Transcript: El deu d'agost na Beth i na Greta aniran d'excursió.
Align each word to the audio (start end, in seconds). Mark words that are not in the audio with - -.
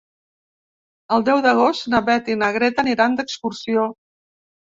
El 1.17 1.25
deu 1.27 1.41
d'agost 1.47 1.85
na 1.95 2.01
Beth 2.09 2.33
i 2.35 2.37
na 2.43 2.49
Greta 2.57 2.85
aniran 2.87 3.17
d'excursió. 3.19 3.85